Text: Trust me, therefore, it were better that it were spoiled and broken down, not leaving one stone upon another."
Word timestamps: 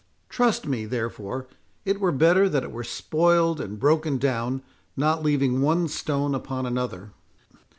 Trust 0.29 0.65
me, 0.65 0.85
therefore, 0.87 1.45
it 1.85 1.99
were 1.99 2.11
better 2.11 2.49
that 2.49 2.63
it 2.63 2.71
were 2.71 2.83
spoiled 2.83 3.61
and 3.61 3.79
broken 3.79 4.17
down, 4.17 4.63
not 4.97 5.21
leaving 5.21 5.61
one 5.61 5.87
stone 5.87 6.33
upon 6.33 6.65
another." 6.65 7.11